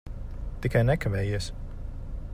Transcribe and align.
Tikai 0.63 0.81
nekavējies. 0.91 1.51